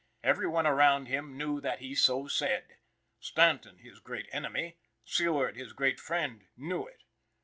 [0.23, 2.77] Every one around him knew that he so said.
[3.19, 7.03] Stanton, his great enemy, Seward, his great friend, knew it.